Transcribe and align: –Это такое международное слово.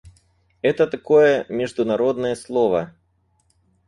–Это 0.63 0.87
такое 0.87 1.45
международное 1.47 2.33
слово. 2.33 2.95